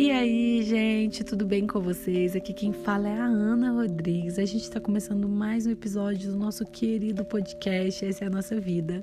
[0.00, 2.36] E aí, gente, tudo bem com vocês?
[2.36, 4.38] Aqui quem fala é a Ana Rodrigues.
[4.38, 8.60] A gente está começando mais um episódio do nosso querido podcast Essa é a Nossa
[8.60, 9.02] Vida.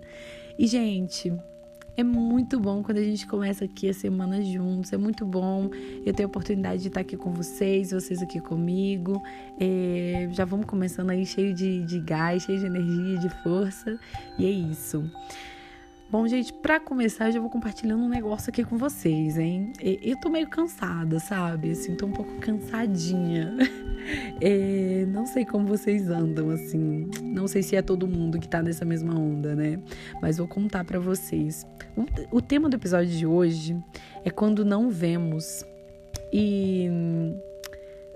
[0.58, 1.34] E, gente,
[1.98, 4.94] é muito bom quando a gente começa aqui a semana juntos.
[4.94, 5.70] É muito bom
[6.06, 9.22] eu ter a oportunidade de estar aqui com vocês, vocês aqui comigo.
[9.60, 14.00] É, já vamos começando aí cheio de, de gás, cheio de energia, de força.
[14.40, 15.04] E é isso.
[16.18, 19.74] Bom, gente, para começar, eu já vou compartilhando um negócio aqui com vocês, hein?
[19.82, 21.72] Eu tô meio cansada, sabe?
[21.72, 23.54] Assim, tô um pouco cansadinha.
[24.40, 27.10] É, não sei como vocês andam, assim.
[27.24, 29.80] Não sei se é todo mundo que tá nessa mesma onda, né?
[30.22, 31.66] Mas vou contar para vocês.
[31.98, 33.76] O, o tema do episódio de hoje
[34.24, 35.66] é quando não vemos.
[36.32, 36.88] E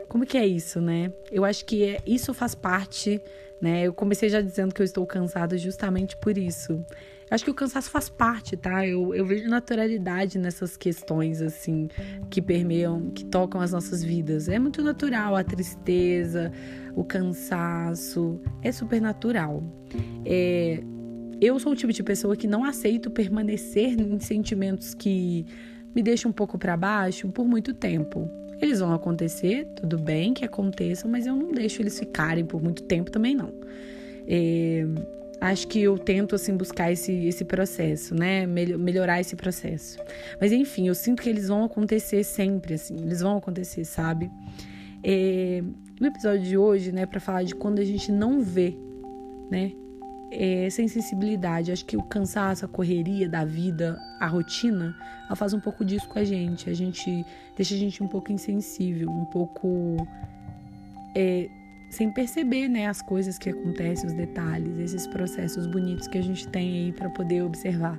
[0.08, 1.12] como que é isso, né?
[1.32, 3.20] Eu acho que é, isso faz parte,
[3.60, 3.88] né?
[3.88, 6.86] Eu comecei já dizendo que eu estou cansada justamente por isso.
[7.30, 8.86] Acho que o cansaço faz parte, tá?
[8.86, 11.88] Eu, eu vejo naturalidade nessas questões, assim,
[12.30, 14.50] que permeiam, que tocam as nossas vidas.
[14.50, 16.52] É muito natural a tristeza,
[16.96, 19.64] o cansaço, é super natural.
[20.26, 20.84] É,
[21.40, 25.46] eu sou o tipo de pessoa que não aceito permanecer em sentimentos que
[25.96, 28.30] me deixam um pouco para baixo por muito tempo.
[28.62, 32.84] Eles vão acontecer, tudo bem que aconteçam, mas eu não deixo eles ficarem por muito
[32.84, 33.54] tempo também não.
[34.28, 34.86] É,
[35.42, 38.46] acho que eu tento assim buscar esse, esse processo, né?
[38.46, 39.98] melhorar esse processo.
[40.40, 44.30] Mas enfim, eu sinto que eles vão acontecer sempre, assim, eles vão acontecer, sabe?
[45.04, 45.64] É,
[46.00, 48.78] o episódio de hoje, né, para falar de quando a gente não vê,
[49.50, 49.72] né?
[50.32, 51.72] É, sem sensibilidade.
[51.72, 54.96] Acho que o cansaço, a correria da vida, a rotina,
[55.26, 56.70] ela faz um pouco disso com a gente.
[56.70, 59.98] A gente deixa a gente um pouco insensível, um pouco
[61.16, 61.50] é,
[61.90, 66.48] sem perceber, né, as coisas que acontecem, os detalhes, esses processos bonitos que a gente
[66.48, 67.98] tem aí para poder observar.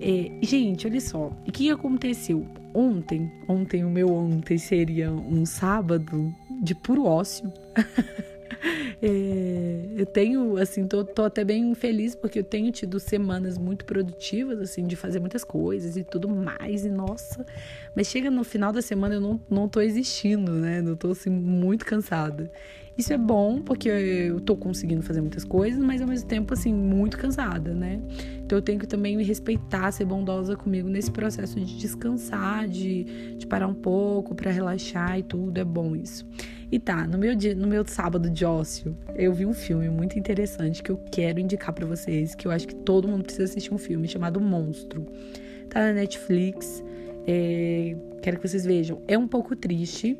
[0.00, 3.30] É, gente, olha só, o que aconteceu ontem?
[3.48, 6.32] Ontem, o meu ontem seria um sábado
[6.62, 7.52] de puro ócio.
[9.00, 13.84] É, eu tenho, assim, tô, tô, até bem feliz porque eu tenho tido semanas muito
[13.84, 17.46] produtivas, assim, de fazer muitas coisas e tudo mais, e nossa.
[17.94, 20.82] Mas chega no final da semana eu não, não tô existindo, né?
[20.84, 22.50] Eu tô, assim, muito cansada.
[22.98, 26.74] Isso é bom porque eu tô conseguindo fazer muitas coisas, mas ao mesmo tempo, assim,
[26.74, 28.02] muito cansada, né?
[28.44, 33.36] Então eu tenho que também me respeitar, ser bondosa comigo nesse processo de descansar, de,
[33.36, 35.56] de parar um pouco para relaxar e tudo.
[35.58, 36.26] É bom isso.
[36.72, 40.18] E tá, no meu dia, no meu sábado de ócio, eu vi um filme muito
[40.18, 43.72] interessante que eu quero indicar para vocês, que eu acho que todo mundo precisa assistir
[43.72, 45.06] um filme chamado Monstro.
[45.70, 46.82] Tá na Netflix.
[47.28, 49.00] É, quero que vocês vejam.
[49.06, 50.18] É um pouco triste,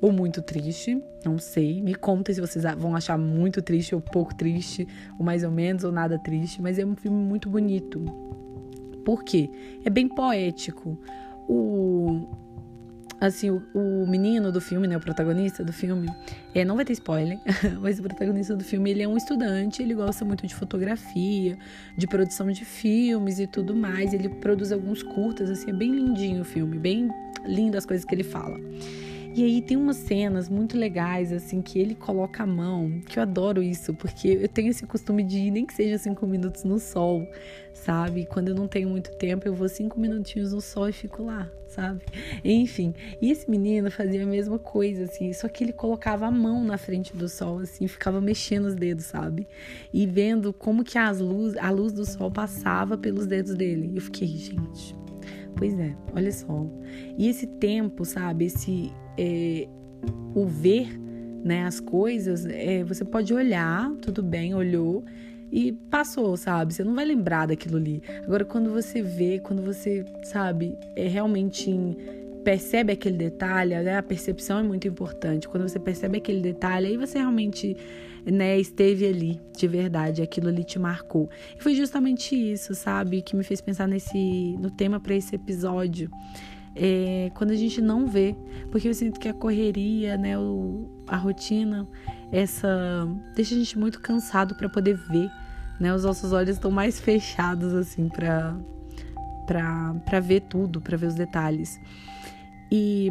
[0.00, 1.82] ou muito triste, não sei.
[1.82, 4.86] Me contem se vocês vão achar muito triste ou pouco triste,
[5.18, 8.04] ou mais ou menos, ou nada triste, mas é um filme muito bonito.
[9.04, 9.50] Por quê?
[9.84, 10.98] É bem poético.
[11.48, 12.28] O
[13.20, 16.08] assim, o, o, menino do filme, né, o protagonista do filme,
[16.54, 17.38] é, não vai ter spoiler,
[17.80, 21.58] mas o protagonista do filme, ele é um estudante, ele gosta muito de fotografia,
[21.96, 26.42] de produção de filmes e tudo mais, ele produz alguns curtas, assim, é bem lindinho
[26.42, 27.08] o filme, bem
[27.44, 28.58] lindo as coisas que ele fala.
[29.34, 33.22] E aí tem umas cenas muito legais, assim, que ele coloca a mão, que eu
[33.22, 36.78] adoro isso, porque eu tenho esse costume de ir, nem que seja cinco minutos no
[36.78, 37.28] sol,
[37.72, 38.26] sabe?
[38.26, 41.48] Quando eu não tenho muito tempo, eu vou cinco minutinhos no sol e fico lá,
[41.68, 42.02] sabe?
[42.44, 46.64] Enfim, e esse menino fazia a mesma coisa, assim, só que ele colocava a mão
[46.64, 49.46] na frente do sol, assim, ficava mexendo os dedos, sabe?
[49.92, 53.92] E vendo como que as luz, a luz do sol passava pelos dedos dele.
[53.94, 54.96] Eu fiquei, gente,
[55.58, 56.66] pois é, olha só.
[57.18, 58.46] E esse tempo, sabe?
[58.46, 59.68] Esse é,
[60.34, 60.98] o ver
[61.44, 65.04] né, as coisas, é, você pode olhar, tudo bem, olhou
[65.50, 66.74] e passou, sabe?
[66.74, 68.02] Você não vai lembrar daquilo ali.
[68.24, 71.96] Agora, quando você vê, quando você, sabe, é realmente
[72.44, 73.98] percebe aquele detalhe, né?
[73.98, 75.48] a percepção é muito importante.
[75.48, 77.76] Quando você percebe aquele detalhe, aí você realmente
[78.24, 81.28] né, esteve ali de verdade, aquilo ali te marcou.
[81.58, 86.10] E foi justamente isso, sabe, que me fez pensar nesse no tema para esse episódio
[86.80, 88.36] é, quando a gente não vê,
[88.70, 91.88] porque eu sinto que a correria, né, o, a rotina,
[92.30, 92.68] essa
[93.34, 95.28] deixa a gente muito cansado para poder ver,
[95.80, 95.92] né?
[95.92, 98.56] Os nossos olhos estão mais fechados assim para
[99.46, 101.80] para ver tudo, para ver os detalhes.
[102.70, 103.10] E,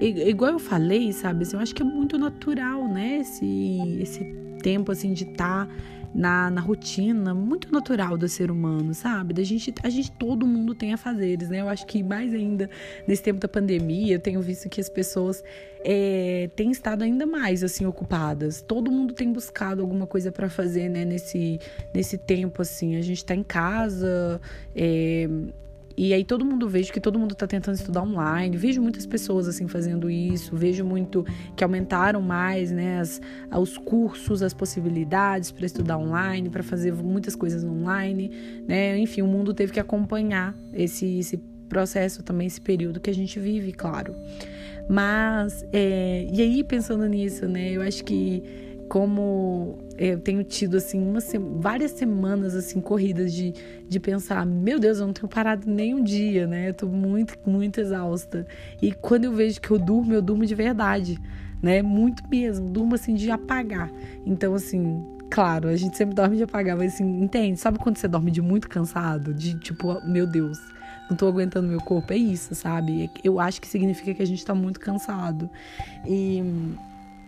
[0.00, 4.24] igual eu falei, sabe, assim, eu acho que é muito natural, né, esse esse
[4.62, 5.72] tempo assim de estar tá
[6.14, 9.32] na, na rotina muito natural do ser humano, sabe?
[9.32, 11.60] Da gente, a gente, todo mundo tem afazeres, né?
[11.60, 12.68] Eu acho que mais ainda
[13.06, 15.42] nesse tempo da pandemia, eu tenho visto que as pessoas
[15.84, 18.60] é, têm estado ainda mais assim ocupadas.
[18.60, 21.04] Todo mundo tem buscado alguma coisa para fazer, né?
[21.04, 21.60] Nesse,
[21.94, 24.40] nesse tempo assim, a gente tá em casa,
[24.74, 25.28] é,
[25.96, 28.56] e aí todo mundo vejo que todo mundo está tentando estudar online.
[28.56, 30.56] Vejo muitas pessoas assim fazendo isso.
[30.56, 31.24] Vejo muito
[31.56, 33.20] que aumentaram mais, né, as,
[33.58, 38.30] os cursos, as possibilidades para estudar online, para fazer muitas coisas online,
[38.66, 38.98] né?
[38.98, 41.36] Enfim, o mundo teve que acompanhar esse, esse
[41.68, 44.14] processo também, esse período que a gente vive, claro.
[44.88, 48.42] Mas, é, e aí pensando nisso, né, eu acho que
[48.88, 51.18] como eu tenho tido assim uma,
[51.58, 53.52] várias semanas assim corridas de,
[53.86, 56.70] de pensar, meu Deus, eu não tenho parado nem um dia, né?
[56.70, 58.46] Eu tô muito, muito exausta.
[58.80, 61.18] E quando eu vejo que eu durmo, eu durmo de verdade,
[61.62, 61.82] né?
[61.82, 63.90] Muito mesmo, durmo assim de apagar.
[64.24, 67.60] Então assim, claro, a gente sempre dorme de apagar, mas assim, entende?
[67.60, 70.58] Sabe quando você dorme de muito cansado, de tipo, meu Deus,
[71.10, 73.10] não tô aguentando meu corpo, é isso, sabe?
[73.22, 75.50] Eu acho que significa que a gente tá muito cansado.
[76.06, 76.42] E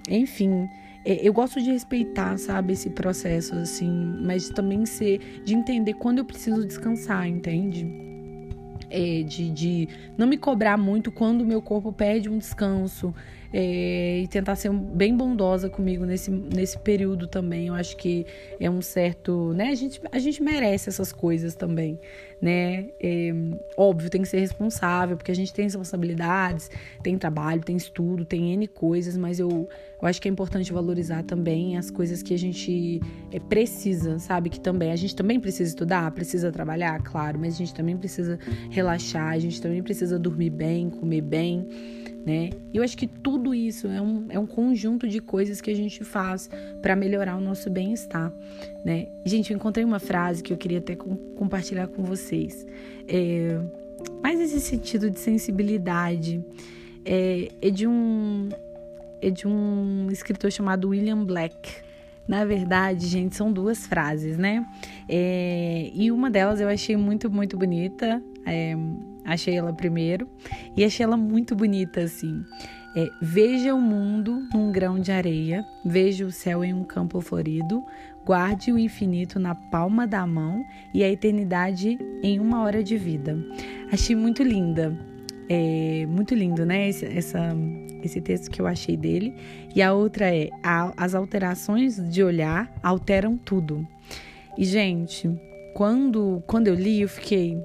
[0.09, 0.69] enfim, é,
[1.05, 6.25] eu gosto de respeitar, sabe, esse processo, assim, mas também ser, de entender quando eu
[6.25, 7.87] preciso descansar, entende?
[8.89, 9.89] É, de, de
[10.19, 13.15] não me cobrar muito quando o meu corpo pede um descanso
[13.53, 17.67] é, e tentar ser bem bondosa comigo nesse, nesse período também.
[17.67, 18.27] Eu acho que
[18.59, 19.69] é um certo, né?
[19.69, 22.01] A gente, a gente merece essas coisas também,
[22.41, 22.87] né?
[23.01, 23.35] É,
[23.77, 26.71] óbvio, tem que ser responsável, porque a gente tem responsabilidades,
[27.03, 29.69] tem trabalho, tem estudo, tem N coisas, mas eu,
[30.01, 33.01] eu acho que é importante valorizar também as coisas que a gente
[33.31, 34.49] é, precisa, sabe?
[34.49, 38.39] Que também, a gente também precisa estudar, precisa trabalhar, claro, mas a gente também precisa
[38.71, 42.51] relaxar, a gente também precisa dormir bem, comer bem né?
[42.73, 46.05] Eu acho que tudo isso é um, é um conjunto de coisas que a gente
[46.05, 46.49] faz
[46.81, 48.33] para melhorar o nosso bem-estar,
[48.85, 49.09] né?
[49.25, 52.67] Gente, eu encontrei uma frase que eu queria até com, compartilhar com vocês.
[53.09, 53.59] É,
[54.23, 56.45] mais esse sentido de sensibilidade
[57.05, 58.49] é, é de um
[59.21, 61.71] é de um escritor chamado William Black.
[62.27, 64.65] Na verdade, gente, são duas frases, né?
[65.09, 68.23] É, e uma delas eu achei muito, muito bonita.
[68.47, 68.77] É,
[69.25, 70.29] Achei ela primeiro
[70.77, 72.43] e achei ela muito bonita assim.
[72.95, 77.83] É, veja o mundo num grão de areia, veja o céu em um campo florido,
[78.25, 83.37] guarde o infinito na palma da mão e a eternidade em uma hora de vida.
[83.91, 84.95] Achei muito linda,
[85.49, 86.89] é, muito lindo, né?
[86.89, 87.57] Esse, essa,
[88.03, 89.35] esse texto que eu achei dele.
[89.75, 93.87] E a outra é: a, as alterações de olhar alteram tudo.
[94.57, 95.31] E, gente,
[95.75, 97.59] quando, quando eu li, eu fiquei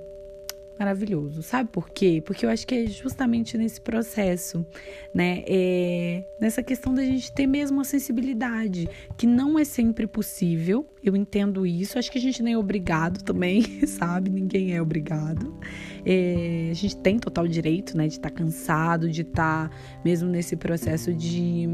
[0.77, 1.41] maravilhoso.
[1.41, 2.21] Sabe por quê?
[2.25, 4.65] Porque eu acho que é justamente nesse processo,
[5.13, 5.43] né?
[5.47, 8.87] É nessa questão da gente ter mesmo a sensibilidade,
[9.17, 10.87] que não é sempre possível.
[11.03, 11.97] Eu entendo isso.
[11.97, 14.29] Acho que a gente nem é obrigado também, sabe?
[14.29, 15.57] Ninguém é obrigado.
[16.05, 20.29] É, a gente tem total direito, né, de estar tá cansado, de estar tá mesmo
[20.29, 21.67] nesse processo de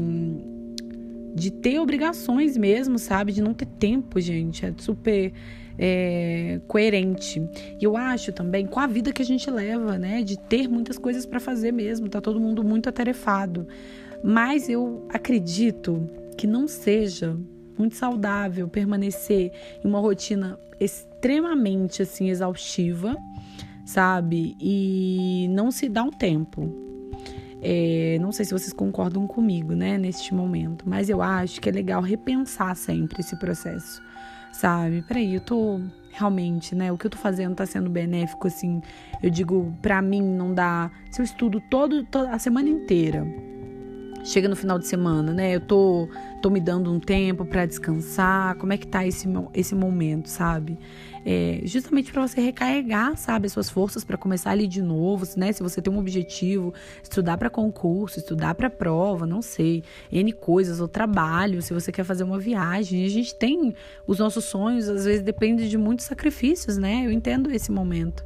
[1.34, 3.32] de ter obrigações mesmo, sabe?
[3.32, 4.64] De não ter tempo, gente.
[4.64, 5.32] É super
[5.78, 7.40] é, coerente.
[7.80, 10.22] E eu acho também com a vida que a gente leva, né?
[10.22, 13.66] De ter muitas coisas para fazer mesmo, tá todo mundo muito atarefado.
[14.22, 17.36] Mas eu acredito que não seja
[17.76, 19.52] muito saudável permanecer
[19.84, 23.16] em uma rotina extremamente assim exaustiva,
[23.84, 24.56] sabe?
[24.60, 26.82] E não se dá um tempo.
[27.66, 31.72] É, não sei se vocês concordam comigo, né, neste momento, mas eu acho que é
[31.72, 34.02] legal repensar sempre esse processo
[34.54, 35.02] sabe?
[35.02, 35.80] Peraí, eu tô
[36.10, 36.92] realmente, né?
[36.92, 38.80] O que eu tô fazendo tá sendo benéfico, assim.
[39.22, 40.90] Eu digo, pra mim não dá.
[41.10, 43.26] Se eu estudo todo, toda a semana inteira,
[44.24, 45.56] chega no final de semana, né?
[45.56, 46.08] Eu tô,
[46.40, 48.54] tô me dando um tempo para descansar.
[48.56, 50.78] Como é que tá esse, esse momento, sabe?
[51.26, 55.52] É, justamente para você recarregar, sabe, as suas forças para começar ali de novo, né?
[55.52, 60.80] Se você tem um objetivo, estudar para concurso, estudar para prova, não sei, N coisas,
[60.80, 63.06] ou trabalho, se você quer fazer uma viagem.
[63.06, 63.74] A gente tem
[64.06, 67.06] os nossos sonhos, às vezes depende de muitos sacrifícios, né?
[67.06, 68.22] Eu entendo esse momento.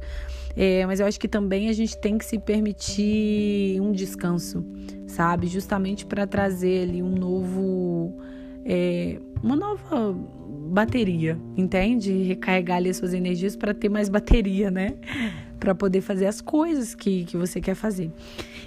[0.55, 4.65] É, mas eu acho que também a gente tem que se permitir um descanso,
[5.07, 5.47] sabe?
[5.47, 8.13] Justamente para trazer ali um novo.
[8.71, 10.15] É, uma nova
[10.69, 12.11] bateria, entende?
[12.23, 14.93] Recarregar ali as suas energias para ter mais bateria, né?
[15.59, 18.11] Para poder fazer as coisas que, que você quer fazer.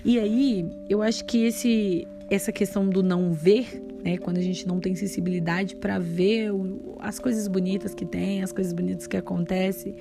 [0.04, 4.18] E aí, eu acho que esse essa questão do não ver, né?
[4.18, 6.50] Quando a gente não tem sensibilidade para ver
[6.98, 9.96] as coisas bonitas que tem, as coisas bonitas que acontecem,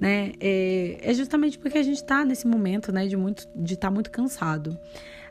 [0.00, 0.32] né?
[0.40, 3.06] É, é justamente porque a gente está nesse momento, né?
[3.06, 4.78] De muito, de estar tá muito cansado.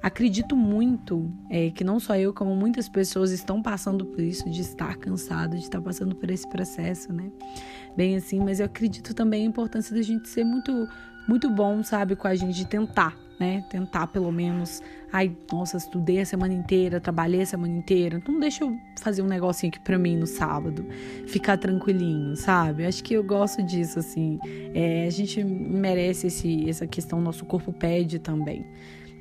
[0.01, 4.61] Acredito muito é, que não só eu, como muitas pessoas estão passando por isso, de
[4.61, 7.31] estar cansado, de estar passando por esse processo, né?
[7.95, 10.87] Bem assim, mas eu acredito também a importância da gente ser muito,
[11.27, 13.65] muito bom, sabe, com a gente, de tentar, né?
[13.67, 14.83] Tentar pelo menos.
[15.12, 18.17] Ai, nossa, estudei a semana inteira, trabalhei a semana inteira.
[18.17, 20.86] Então deixa eu fazer um negocinho aqui pra mim no sábado.
[21.25, 22.86] Ficar tranquilinho, sabe?
[22.86, 24.39] Acho que eu gosto disso, assim.
[24.75, 28.63] É, a gente merece esse, essa questão, nosso corpo pede também.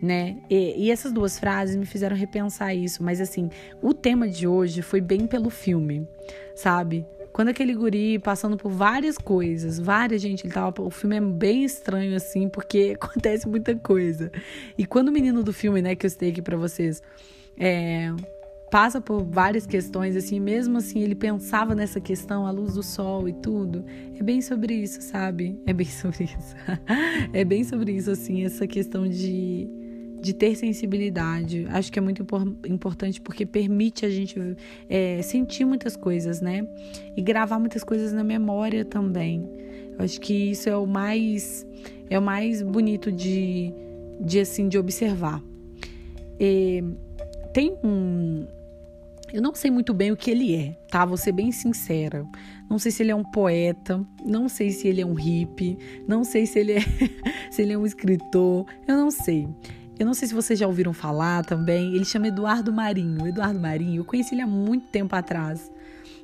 [0.02, 0.36] Né?
[0.50, 3.50] E, e essas duas frases me fizeram repensar isso, mas assim,
[3.82, 6.08] o tema de hoje foi bem pelo filme,
[6.54, 7.04] sabe?
[7.40, 10.82] Quando aquele guri passando por várias coisas, várias, gente, ele tava.
[10.82, 14.30] O filme é bem estranho, assim, porque acontece muita coisa.
[14.76, 17.02] E quando o menino do filme, né, que eu citei aqui pra vocês,
[17.58, 18.12] é,
[18.70, 23.26] passa por várias questões, assim, mesmo assim, ele pensava nessa questão, a luz do sol
[23.26, 23.86] e tudo.
[24.18, 25.58] É bem sobre isso, sabe?
[25.64, 26.54] É bem sobre isso.
[27.32, 29.66] é bem sobre isso, assim, essa questão de
[30.20, 31.66] de ter sensibilidade.
[31.70, 32.24] Acho que é muito
[32.68, 34.38] importante porque permite a gente
[34.88, 36.66] é, sentir muitas coisas, né?
[37.16, 39.48] E gravar muitas coisas na memória também.
[39.98, 41.66] Eu acho que isso é o mais
[42.08, 43.72] é o mais bonito de,
[44.20, 45.42] de assim de observar.
[47.52, 48.46] Tem um
[49.32, 51.04] eu não sei muito bem o que ele é, tá?
[51.04, 52.26] Vou ser bem sincera.
[52.68, 56.24] Não sei se ele é um poeta, não sei se ele é um hippie, não
[56.24, 56.80] sei se ele é,
[57.50, 59.48] se ele é um escritor, eu não sei.
[60.00, 61.94] Eu não sei se vocês já ouviram falar também.
[61.94, 63.28] Ele chama Eduardo Marinho.
[63.28, 65.70] Eduardo Marinho, eu conheci ele há muito tempo atrás.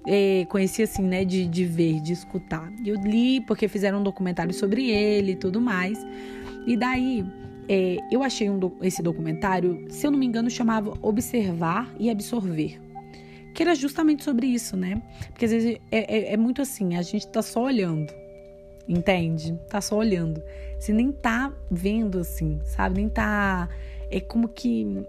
[0.06, 2.72] É, conheci assim, né, de, de ver, de escutar.
[2.82, 5.98] Eu li porque fizeram um documentário sobre ele e tudo mais.
[6.66, 7.22] E daí
[7.68, 12.80] é, eu achei um, esse documentário, se eu não me engano, chamava Observar e Absorver.
[13.52, 15.02] Que era justamente sobre isso, né?
[15.28, 18.10] Porque às vezes é, é, é muito assim, a gente tá só olhando,
[18.88, 19.58] entende?
[19.68, 20.42] Tá só olhando.
[20.78, 22.96] Você nem tá vendo assim, sabe?
[22.96, 23.68] Nem tá.
[24.10, 25.06] É como que.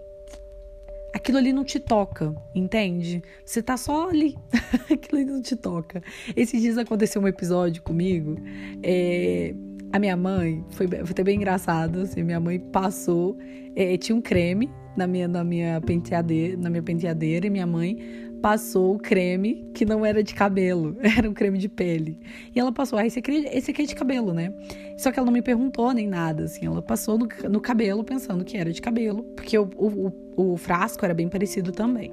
[1.12, 3.22] Aquilo ali não te toca, entende?
[3.44, 4.36] Você tá só ali.
[4.92, 6.02] Aquilo ali não te toca.
[6.36, 8.36] Esses dias aconteceu um episódio comigo.
[8.82, 9.54] É,
[9.92, 13.38] a minha mãe, foi, foi até bem engraçado, assim, minha mãe passou,
[13.74, 17.96] é, tinha um creme na minha, na minha penteadeira, na minha penteadeira e minha mãe
[18.40, 22.18] passou o creme que não era de cabelo, era um creme de pele.
[22.54, 24.52] E ela passou, ah, esse aqui, esse aqui é de cabelo, né?
[24.96, 28.44] Só que ela não me perguntou nem nada, assim, ela passou no, no cabelo pensando
[28.44, 32.12] que era de cabelo, porque o, o, o frasco era bem parecido também.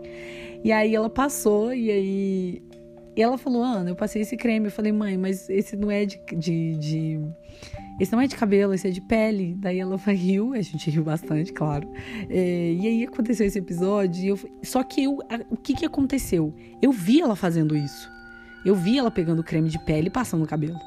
[0.64, 2.62] E aí ela passou, e aí.
[3.16, 4.66] E ela falou, Ana, eu passei esse creme.
[4.66, 7.22] Eu falei, mãe, mas esse não é de, de, de
[8.00, 9.56] esse não é de cabelo, esse é de pele.
[9.58, 11.90] Daí ela riu, a gente riu bastante, claro.
[12.30, 14.26] É, e aí aconteceu esse episódio.
[14.26, 16.54] Eu, só que eu, o que, que aconteceu?
[16.82, 18.10] Eu vi ela fazendo isso.
[18.66, 20.78] Eu vi ela pegando creme de pele e passando no cabelo.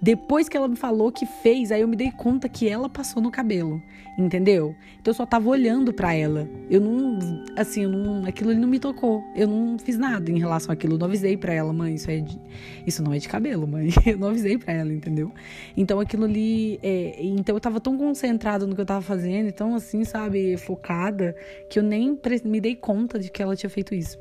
[0.00, 3.22] Depois que ela me falou que fez, aí eu me dei conta que ela passou
[3.22, 3.82] no cabelo,
[4.18, 4.74] entendeu?
[5.00, 6.46] Então eu só tava olhando para ela.
[6.68, 7.18] Eu não,
[7.56, 9.24] assim, eu não, aquilo ali não me tocou.
[9.34, 10.94] Eu não fiz nada em relação àquilo.
[10.94, 12.38] Eu não avisei para ela, mãe, isso é de,
[12.86, 13.88] isso não é de cabelo, mãe.
[14.06, 15.32] Eu não avisei para ela, entendeu?
[15.76, 19.74] Então aquilo ali, é, então eu tava tão concentrada no que eu tava fazendo, tão
[19.74, 21.34] assim, sabe, focada,
[21.68, 24.18] que eu nem me dei conta de que ela tinha feito isso.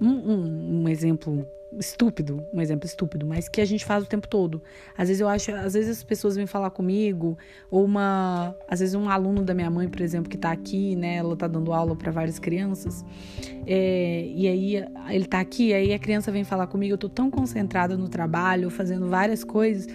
[0.00, 1.46] Um, um, um exemplo
[1.78, 4.62] estúpido, um exemplo estúpido, mas que a gente faz o tempo todo.
[4.96, 7.36] Às vezes eu acho, às vezes as pessoas vêm falar comigo,
[7.70, 11.16] ou uma, às vezes um aluno da minha mãe, por exemplo, que tá aqui, né,
[11.16, 13.04] ela tá dando aula para várias crianças,
[13.66, 17.30] é, e aí ele tá aqui, aí a criança vem falar comigo, eu tô tão
[17.30, 19.86] concentrada no trabalho, fazendo várias coisas,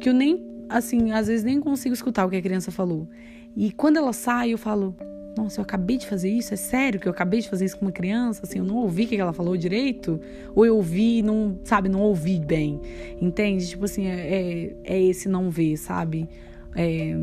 [0.00, 3.08] que eu nem, assim, às vezes nem consigo escutar o que a criança falou.
[3.56, 4.96] E quando ela sai, eu falo,
[5.42, 6.52] nossa, eu acabei de fazer isso?
[6.52, 8.40] É sério que eu acabei de fazer isso com uma criança?
[8.44, 10.20] Assim, eu não ouvi o que ela falou direito?
[10.54, 12.80] Ou eu ouvi e não, sabe, não ouvi bem?
[13.20, 13.66] Entende?
[13.66, 16.28] Tipo assim, é, é, é esse não ver, sabe?
[16.76, 17.16] É,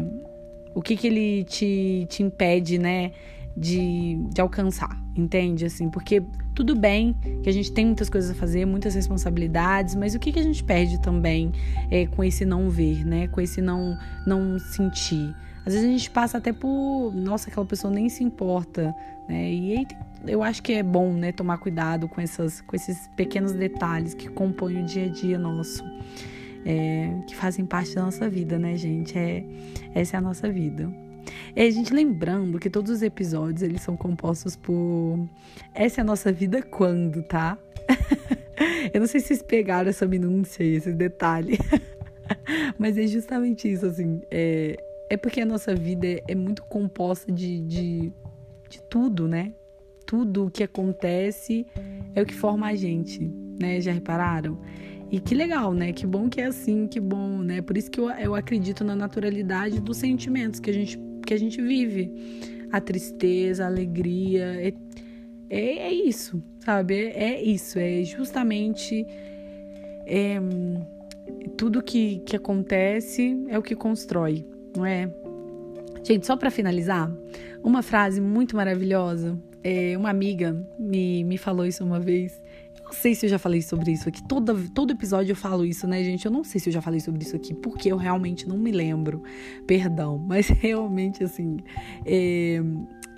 [0.74, 3.12] o que que ele te, te impede, né?
[3.60, 5.66] De, de alcançar, entende?
[5.66, 6.22] Assim, porque
[6.54, 10.32] tudo bem que a gente tem muitas coisas a fazer, muitas responsabilidades, mas o que,
[10.32, 11.52] que a gente perde também
[11.90, 13.28] é, com esse não ver, né?
[13.28, 13.98] Com esse não,
[14.28, 15.36] não sentir.
[15.66, 18.96] Às vezes a gente passa até por, nossa, aquela pessoa nem se importa,
[19.28, 19.52] né?
[19.52, 19.88] E aí
[20.26, 24.30] eu acho que é bom, né, tomar cuidado com, essas, com esses pequenos detalhes que
[24.30, 25.84] compõem o dia a dia nosso,
[26.66, 29.18] é, que fazem parte da nossa vida, né, gente?
[29.18, 29.44] É,
[29.94, 30.90] essa é a nossa vida.
[31.56, 35.28] E a gente lembrando que todos os episódios eles são compostos por
[35.74, 37.58] essa é a nossa vida quando, tá?
[38.94, 41.58] Eu não sei se vocês pegaram essa minúcia aí, esse detalhe.
[42.78, 44.22] Mas é justamente isso, assim.
[44.30, 44.78] É,
[45.10, 48.12] é porque a nossa vida é muito composta de, de,
[48.70, 49.54] de tudo, né?
[50.06, 51.66] Tudo o que acontece
[52.16, 53.80] é o que forma a gente, né?
[53.82, 54.58] Já repararam?
[55.10, 55.94] E que legal, né?
[55.94, 57.62] Que bom que é assim, que bom, né?
[57.62, 61.40] Por isso que eu, eu acredito na naturalidade dos sentimentos que a gente, que a
[61.40, 62.12] gente vive.
[62.72, 64.74] A tristeza, a alegria, é,
[65.50, 66.96] é, é isso, sabe?
[66.96, 69.06] É, é, isso, é justamente
[70.06, 70.38] é,
[71.56, 74.46] tudo que, que acontece é o que constrói
[74.78, 75.10] não é?
[76.04, 77.12] Gente, só para finalizar,
[77.64, 79.38] uma frase muito maravilhosa.
[79.64, 82.42] É, uma amiga me, me falou isso uma vez.
[82.88, 84.24] Não sei se eu já falei sobre isso aqui.
[84.24, 86.26] Todo, todo episódio eu falo isso, né, gente?
[86.26, 88.72] Eu não sei se eu já falei sobre isso aqui, porque eu realmente não me
[88.72, 89.22] lembro.
[89.66, 91.58] Perdão, mas realmente, assim.
[92.06, 92.62] É,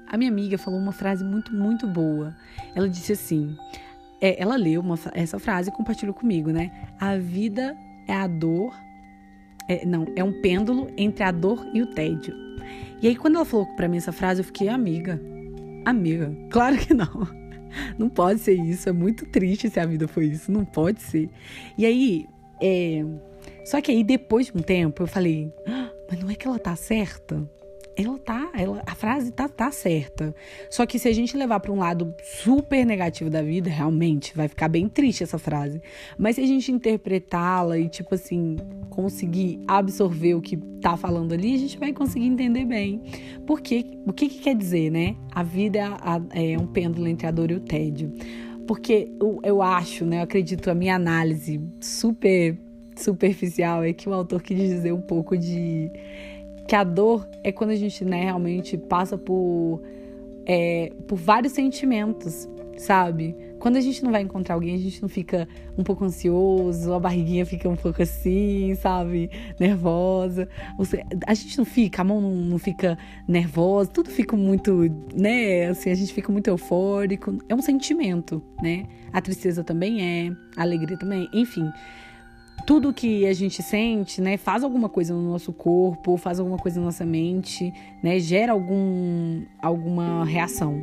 [0.08, 2.36] a minha amiga falou uma frase muito, muito boa.
[2.74, 3.56] Ela disse assim:
[4.20, 6.72] é, ela leu uma, essa frase e compartilhou comigo, né?
[7.00, 8.74] A vida é a dor.
[9.68, 12.34] É, não, é um pêndulo entre a dor e o tédio.
[13.04, 15.22] E aí, quando ela falou para mim essa frase, eu fiquei, amiga,
[15.86, 17.39] amiga, claro que não.
[17.98, 18.90] Não pode ser isso.
[18.90, 20.52] É muito triste se a vida foi isso.
[20.52, 21.30] Não pode ser.
[21.78, 22.26] E aí,
[22.62, 23.04] é...
[23.66, 26.60] só que aí depois de um tempo, eu falei, ah, mas não é que ela
[26.60, 27.48] tá certa?
[28.02, 30.34] Ela tá, ela, a frase tá, tá certa.
[30.70, 34.48] Só que se a gente levar para um lado super negativo da vida, realmente vai
[34.48, 35.82] ficar bem triste essa frase.
[36.18, 38.56] Mas se a gente interpretá-la e, tipo assim,
[38.90, 43.02] conseguir absorver o que tá falando ali, a gente vai conseguir entender bem.
[43.46, 45.18] Porque, o que, que quer dizer, né?
[45.32, 45.98] A vida
[46.34, 48.14] é, é um pêndulo entre a dor e o tédio.
[48.66, 50.20] Porque eu, eu acho, né?
[50.20, 52.58] Eu acredito, a minha análise super
[52.96, 55.92] superficial é que o autor quis dizer um pouco de
[56.70, 59.82] que a dor é quando a gente né, realmente passa por,
[60.46, 62.48] é, por vários sentimentos,
[62.78, 63.36] sabe?
[63.58, 67.00] Quando a gente não vai encontrar alguém, a gente não fica um pouco ansioso, a
[67.00, 69.32] barriguinha fica um pouco assim, sabe?
[69.60, 70.48] Nervosa.
[71.26, 74.86] A gente não fica, a mão não, não fica nervosa, tudo fica muito,
[75.16, 75.70] né?
[75.70, 77.36] Assim, a gente fica muito eufórico.
[77.50, 78.86] É um sentimento, né?
[79.12, 81.68] A tristeza também é, a alegria também, enfim
[82.70, 86.80] tudo que a gente sente, né, faz alguma coisa no nosso corpo, faz alguma coisa
[86.80, 87.74] na nossa mente,
[88.04, 90.80] né, gera algum, alguma reação.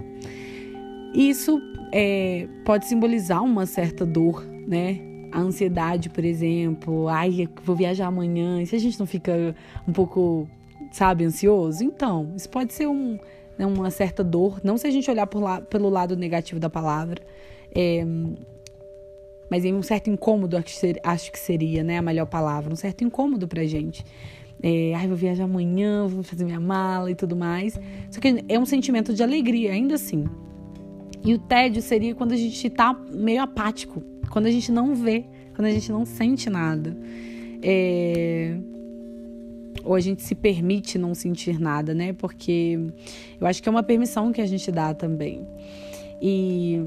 [1.14, 1.62] Isso
[1.92, 4.98] é, pode simbolizar uma certa dor, né?
[5.30, 9.54] A ansiedade, por exemplo, ai, vou viajar amanhã, e se a gente não fica
[9.86, 10.48] um pouco,
[10.90, 11.84] sabe, ansioso?
[11.84, 13.16] Então, isso pode ser um,
[13.56, 17.22] né, uma certa dor, não se a gente olhar lá, pelo lado negativo da palavra.
[17.72, 18.04] É,
[19.50, 23.46] mas em um certo incômodo, acho que seria né, a melhor palavra, um certo incômodo
[23.46, 24.04] pra gente.
[24.62, 27.78] É, ai, vou viajar amanhã, vou fazer minha mala e tudo mais.
[28.10, 30.24] Só que é um sentimento de alegria, ainda assim.
[31.24, 35.24] E o tédio seria quando a gente tá meio apático, quando a gente não vê,
[35.54, 36.96] quando a gente não sente nada.
[37.62, 38.56] É...
[39.84, 42.12] Ou a gente se permite não sentir nada, né?
[42.12, 42.78] Porque
[43.40, 45.46] eu acho que é uma permissão que a gente dá também.
[46.20, 46.82] E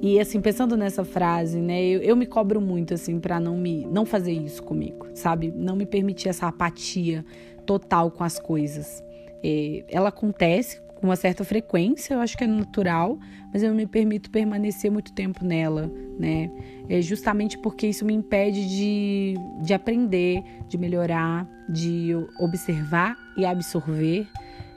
[0.00, 3.86] e assim, pensando nessa frase, né, eu, eu me cobro muito assim para não me
[3.86, 5.52] não fazer isso comigo, sabe?
[5.54, 7.24] Não me permitir essa apatia
[7.64, 9.02] total com as coisas.
[9.42, 13.18] É, ela acontece com uma certa frequência, eu acho que é natural,
[13.52, 16.50] mas eu me permito permanecer muito tempo nela, né?
[16.88, 24.26] É justamente porque isso me impede de, de aprender, de melhorar, de observar e absorver,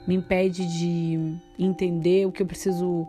[0.06, 3.06] me impede de entender o que eu preciso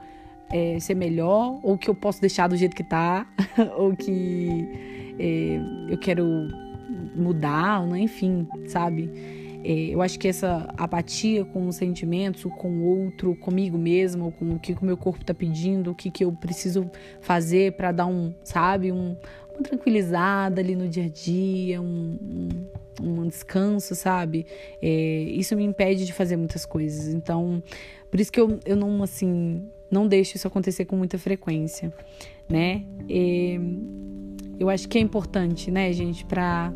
[0.51, 3.27] é, ser melhor, ou que eu posso deixar do jeito que tá,
[3.77, 4.67] ou que
[5.19, 5.59] é,
[5.91, 6.47] eu quero
[7.15, 7.99] mudar, né?
[7.99, 9.09] enfim, sabe?
[9.63, 14.55] É, eu acho que essa apatia com os sentimentos, com o outro, comigo mesmo, com
[14.55, 18.07] o que o meu corpo tá pedindo, o que, que eu preciso fazer para dar
[18.07, 19.15] um, sabe, um,
[19.53, 22.17] uma tranquilizada ali no dia a dia, um,
[22.99, 24.47] um, um descanso, sabe?
[24.81, 27.13] É, isso me impede de fazer muitas coisas.
[27.13, 27.61] Então,
[28.09, 31.93] por isso que eu, eu não, assim, não deixe isso acontecer com muita frequência,
[32.49, 32.83] né?
[33.09, 33.59] E
[34.59, 36.73] eu acho que é importante, né, gente, para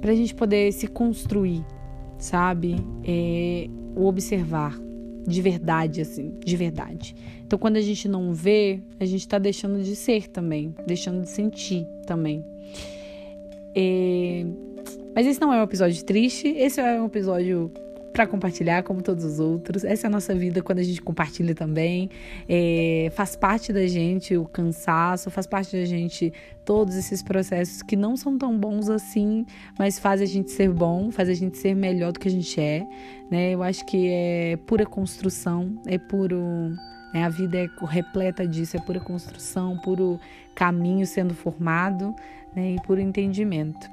[0.00, 1.64] para a gente poder se construir,
[2.18, 2.76] sabe?
[3.04, 4.78] É, o observar
[5.26, 7.14] de verdade, assim, de verdade.
[7.46, 11.28] Então, quando a gente não vê, a gente está deixando de ser também, deixando de
[11.28, 12.44] sentir também.
[13.74, 14.46] É...
[15.14, 17.70] Mas esse não é um episódio triste, esse é um episódio
[18.18, 19.84] para compartilhar, como todos os outros.
[19.84, 22.10] Essa é a nossa vida quando a gente compartilha também.
[22.48, 26.32] É, faz parte da gente o cansaço, faz parte da gente
[26.64, 29.46] todos esses processos que não são tão bons assim,
[29.78, 32.60] mas faz a gente ser bom, faz a gente ser melhor do que a gente
[32.60, 32.84] é.
[33.30, 33.54] Né?
[33.54, 36.40] Eu acho que é pura construção, é puro.
[37.14, 37.22] Né?
[37.24, 40.18] A vida é repleta disso, é pura construção, puro
[40.56, 42.12] caminho sendo formado
[42.52, 42.72] né?
[42.72, 43.88] e puro entendimento.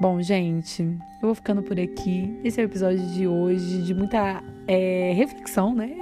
[0.00, 2.34] Bom, gente, eu vou ficando por aqui.
[2.42, 5.94] Esse é o episódio de hoje, de muita é, reflexão, né?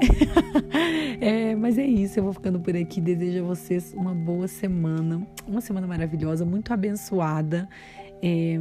[1.20, 3.00] é, mas é isso, eu vou ficando por aqui.
[3.00, 7.68] Desejo a vocês uma boa semana, uma semana maravilhosa, muito abençoada.
[8.22, 8.56] É,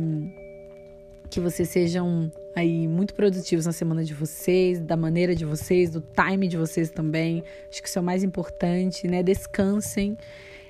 [1.30, 6.02] que vocês sejam aí muito produtivos na semana de vocês, da maneira de vocês, do
[6.02, 7.44] time de vocês também.
[7.70, 9.22] Acho que isso é o mais importante, né?
[9.22, 10.18] Descansem.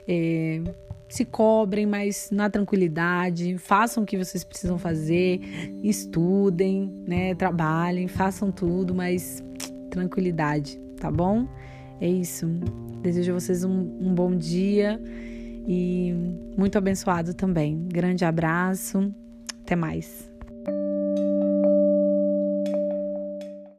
[0.06, 0.62] É,
[1.10, 5.40] se cobrem, mas na tranquilidade, façam o que vocês precisam fazer,
[5.84, 9.44] estudem, né, trabalhem, façam tudo, mas
[9.90, 11.48] tranquilidade, tá bom?
[12.00, 12.48] É isso.
[13.02, 15.00] Desejo a vocês um, um bom dia
[15.68, 16.14] e
[16.58, 17.88] muito abençoado também.
[17.88, 19.14] Grande abraço,
[19.64, 20.27] até mais.